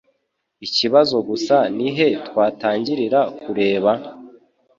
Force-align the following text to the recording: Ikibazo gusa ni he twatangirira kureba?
Ikibazo 0.65 1.15
gusa 1.29 1.55
ni 1.75 1.89
he 1.95 2.07
twatangirira 2.27 3.19
kureba? 3.41 3.91